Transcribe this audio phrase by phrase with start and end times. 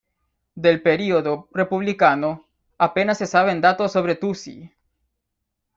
[0.55, 2.47] Del periodo republicano,
[2.79, 4.73] apenas se saben datos sobre Tucci.